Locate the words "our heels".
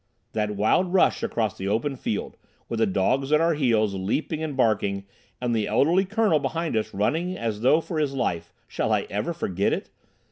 3.39-3.93